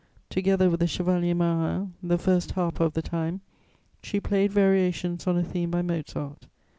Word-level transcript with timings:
Together 0.31 0.67
with 0.67 0.79
the 0.79 0.87
Chevalier 0.87 1.35
Marin, 1.35 1.93
the 2.01 2.17
first 2.17 2.53
harper 2.53 2.83
of 2.83 2.93
the 2.93 3.03
time, 3.03 3.41
she 4.01 4.19
played 4.19 4.51
variations 4.51 5.27
on 5.27 5.37
a 5.37 5.43
theme 5.43 5.69
by 5.69 5.83
Mozart. 5.83 6.47